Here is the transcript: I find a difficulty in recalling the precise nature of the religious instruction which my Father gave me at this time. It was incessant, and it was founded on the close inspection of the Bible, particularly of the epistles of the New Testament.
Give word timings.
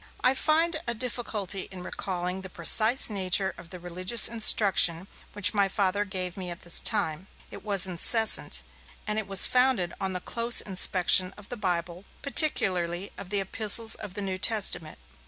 I 0.23 0.33
find 0.33 0.77
a 0.87 0.95
difficulty 0.95 1.67
in 1.69 1.83
recalling 1.83 2.41
the 2.41 2.49
precise 2.49 3.07
nature 3.11 3.53
of 3.55 3.69
the 3.69 3.77
religious 3.77 4.27
instruction 4.27 5.05
which 5.33 5.53
my 5.53 5.67
Father 5.69 6.05
gave 6.05 6.35
me 6.35 6.49
at 6.49 6.61
this 6.61 6.79
time. 6.79 7.27
It 7.51 7.63
was 7.63 7.85
incessant, 7.85 8.63
and 9.05 9.19
it 9.19 9.27
was 9.27 9.45
founded 9.45 9.93
on 10.01 10.13
the 10.13 10.19
close 10.19 10.59
inspection 10.59 11.35
of 11.37 11.49
the 11.49 11.55
Bible, 11.57 12.03
particularly 12.23 13.11
of 13.15 13.29
the 13.29 13.41
epistles 13.41 13.93
of 13.93 14.15
the 14.15 14.23
New 14.23 14.39
Testament. 14.39 14.97